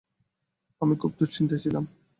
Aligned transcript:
আমি 0.81 0.93
খুবই 0.95 1.15
দুশ্চিন্তায় 1.19 1.61
ছিলাম। 1.63 1.83